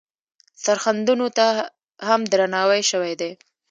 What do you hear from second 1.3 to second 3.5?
ته هم درناوی شوی دی.